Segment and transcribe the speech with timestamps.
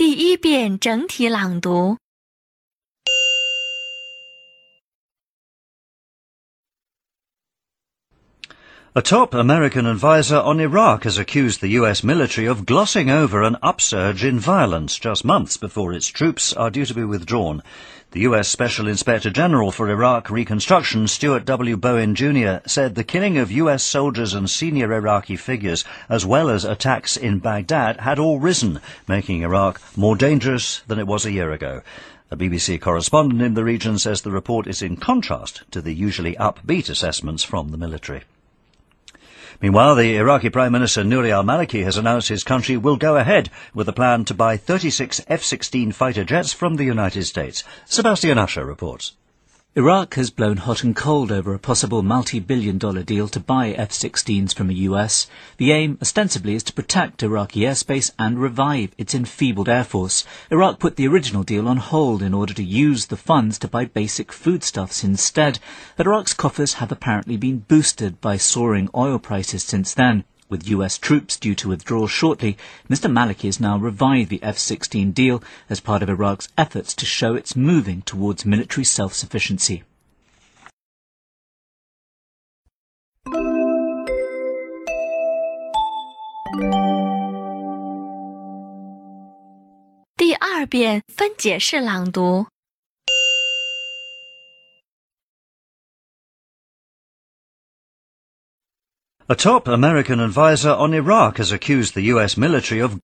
[0.00, 1.98] 第一遍整体朗读。
[8.92, 14.24] A top American advisor on Iraq has accused the US military of glossing over an upsurge
[14.24, 17.62] in violence just months before its troops are due to be withdrawn.
[18.10, 21.76] The US Special Inspector General for Iraq Reconstruction, Stuart W.
[21.76, 26.64] Bowen Jr., said the killing of US soldiers and senior Iraqi figures, as well as
[26.64, 31.52] attacks in Baghdad, had all risen, making Iraq more dangerous than it was a year
[31.52, 31.82] ago.
[32.32, 36.34] A BBC correspondent in the region says the report is in contrast to the usually
[36.34, 38.24] upbeat assessments from the military.
[39.62, 43.90] Meanwhile, the Iraqi Prime Minister Nouri al-Maliki has announced his country will go ahead with
[43.90, 47.62] a plan to buy 36 F-16 fighter jets from the United States.
[47.84, 49.12] Sebastian Usher reports.
[49.76, 54.52] Iraq has blown hot and cold over a possible multi-billion dollar deal to buy F-16s
[54.52, 55.28] from the US.
[55.58, 60.24] The aim, ostensibly, is to protect Iraqi airspace and revive its enfeebled air force.
[60.50, 63.84] Iraq put the original deal on hold in order to use the funds to buy
[63.84, 65.60] basic foodstuffs instead.
[65.96, 70.24] But Iraq's coffers have apparently been boosted by soaring oil prices since then.
[70.50, 72.58] With US troops due to withdraw shortly,
[72.90, 73.08] Mr.
[73.08, 77.54] Maliki has now revived the F-16 deal as part of Iraq's efforts to show it's
[77.54, 79.84] moving towards military self-sufficiency.
[99.30, 102.98] A top American advisor on Iraq has accused the US military of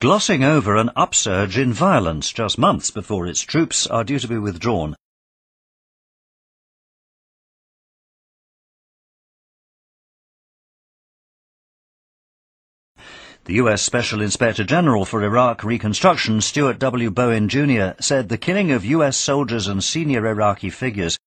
[0.00, 4.38] glossing over an upsurge in violence just months before its troops are due to be
[4.38, 4.94] withdrawn.
[13.44, 17.10] The US Special Inspector General for Iraq Reconstruction, Stuart W.
[17.10, 21.18] Bowen Jr., said the killing of US soldiers and senior Iraqi figures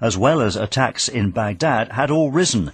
[0.00, 2.72] as well as attacks in Baghdad had all risen.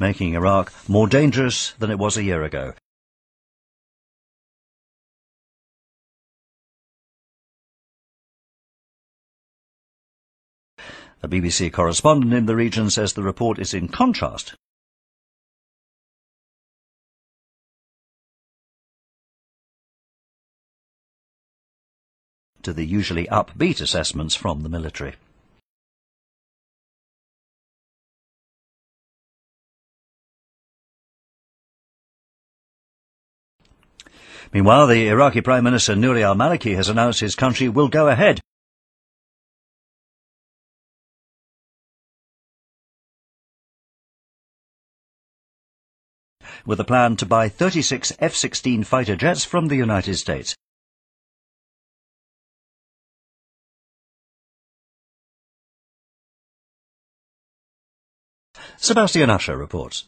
[0.00, 2.72] making Iraq more dangerous than it was a year ago.
[11.20, 14.54] A BBC correspondent in the region says the report is in contrast
[22.62, 25.14] to the usually upbeat assessments from the military.
[34.52, 38.40] Meanwhile, the Iraqi Prime Minister Nouri al-Maliki has announced his country will go ahead
[46.66, 50.54] with a plan to buy 36 F-16 fighter jets from the United States.
[58.76, 60.04] Sebastian Usher reports.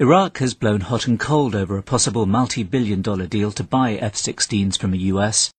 [0.00, 4.78] Iraq has blown hot and cold over a possible multi-billion dollar deal to buy F-16s
[4.78, 5.52] from the US.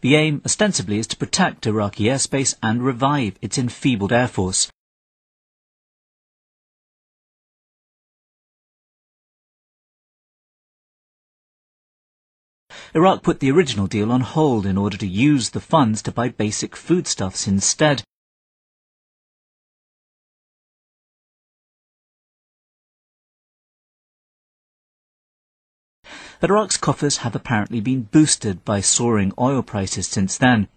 [0.00, 4.70] The aim, ostensibly, is to protect Iraqi airspace and revive its enfeebled air force.
[12.94, 16.28] Iraq put the original deal on hold in order to use the funds to buy
[16.28, 18.02] basic foodstuffs instead.
[26.40, 30.68] But Iraq's coffers have apparently been boosted by soaring oil prices since then.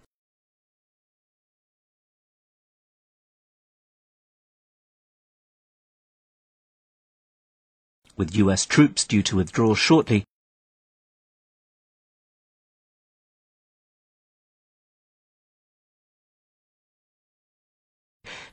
[8.14, 10.26] With US troops due to withdraw shortly,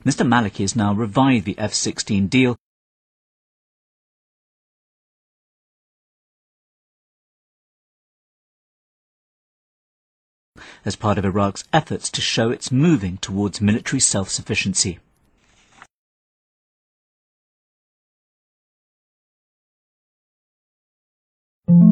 [0.02, 0.26] Mr.
[0.26, 2.56] Maliki has now revived the F-16 deal
[10.84, 14.98] as part of Iraq's efforts to show it's moving towards military self-sufficiency.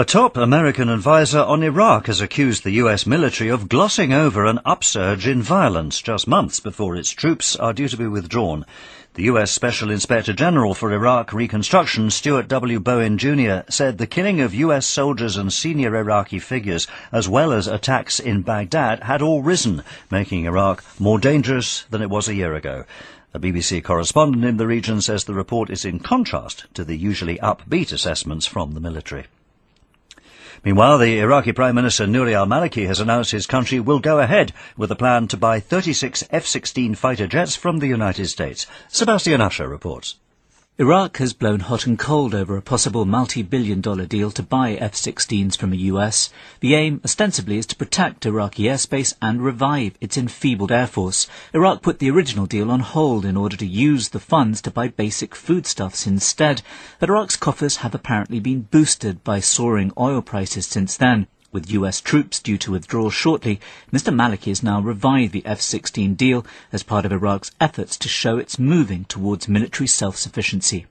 [0.00, 4.58] A top American advisor on Iraq has accused the US military of glossing over an
[4.64, 8.64] upsurge in violence just months before its troops are due to be withdrawn.
[9.12, 12.80] The US Special Inspector General for Iraq Reconstruction, Stuart W.
[12.80, 17.66] Bowen Jr., said the killing of US soldiers and senior Iraqi figures, as well as
[17.66, 22.54] attacks in Baghdad, had all risen, making Iraq more dangerous than it was a year
[22.54, 22.84] ago.
[23.34, 27.36] A BBC correspondent in the region says the report is in contrast to the usually
[27.40, 29.26] upbeat assessments from the military.
[30.62, 34.90] Meanwhile, the Iraqi Prime Minister Nouri al-Maliki has announced his country will go ahead with
[34.90, 38.66] a plan to buy 36 F-16 fighter jets from the United States.
[38.88, 40.16] Sebastian Usher reports.
[40.80, 45.54] Iraq has blown hot and cold over a possible multi-billion dollar deal to buy F-16s
[45.54, 46.30] from the US.
[46.60, 51.28] The aim, ostensibly, is to protect Iraqi airspace and revive its enfeebled air force.
[51.52, 54.88] Iraq put the original deal on hold in order to use the funds to buy
[54.88, 56.62] basic foodstuffs instead.
[56.98, 61.26] But Iraq's coffers have apparently been boosted by soaring oil prices since then.
[61.52, 63.60] With US troops due to withdraw shortly,
[63.92, 64.14] Mr.
[64.14, 68.58] Maliki has now revived the F-16 deal as part of Iraq's efforts to show it's
[68.58, 70.86] moving towards military self-sufficiency.